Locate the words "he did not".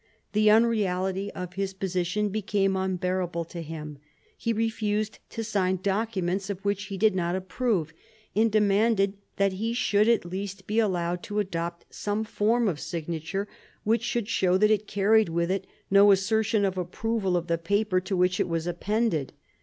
6.85-7.35